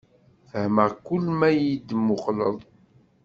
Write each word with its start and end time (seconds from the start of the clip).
Fehmeɣ 0.49 0.91
kul 1.05 1.25
ma 1.39 1.49
yi-d-muqleḍ. 1.51 2.57